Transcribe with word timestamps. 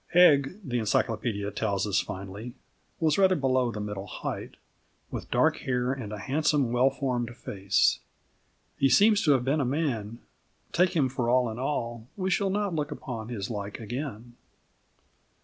"Egg," 0.15 0.57
the 0.67 0.79
Encyclopædia 0.79 1.53
tells 1.55 1.85
us 1.85 1.99
finally, 2.01 2.55
"was 2.99 3.19
rather 3.19 3.35
below 3.35 3.69
the 3.71 3.79
middle 3.79 4.07
height, 4.07 4.55
with 5.11 5.29
dark 5.29 5.57
hair 5.57 5.93
and 5.93 6.11
a 6.11 6.17
handsome, 6.17 6.71
well 6.71 6.89
formed 6.89 7.29
face." 7.37 7.99
He 8.79 8.89
seems 8.89 9.23
to 9.25 9.31
have 9.33 9.45
been 9.45 9.61
a 9.61 9.63
man, 9.63 10.17
take 10.71 10.95
him 10.95 11.07
for 11.07 11.29
all 11.29 11.51
in 11.51 11.59
all: 11.59 12.07
we 12.17 12.31
shall 12.31 12.49
not 12.49 12.73
look 12.73 12.89
upon 12.89 13.27
his 13.29 13.51
like 13.51 13.79
again. 13.79 14.33